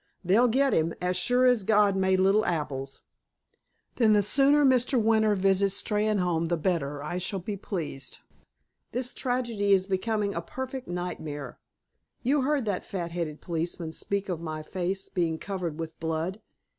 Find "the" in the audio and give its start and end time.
4.13-4.23, 6.49-6.57